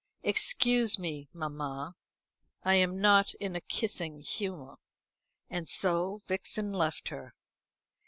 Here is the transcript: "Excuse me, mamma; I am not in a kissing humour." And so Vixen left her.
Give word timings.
"Excuse 0.23 0.97
me, 0.97 1.29
mamma; 1.31 1.95
I 2.63 2.73
am 2.73 2.99
not 2.99 3.35
in 3.35 3.55
a 3.55 3.61
kissing 3.61 4.17
humour." 4.21 4.77
And 5.47 5.69
so 5.69 6.21
Vixen 6.25 6.73
left 6.73 7.09
her. 7.09 7.35